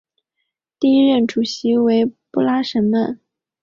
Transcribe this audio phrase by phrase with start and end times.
[0.79, 3.19] 第一任主席为布拉什曼。